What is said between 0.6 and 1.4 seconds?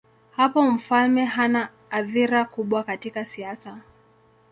mfalme